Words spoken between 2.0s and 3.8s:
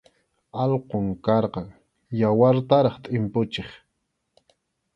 yawartaraq tʼimpuchiq.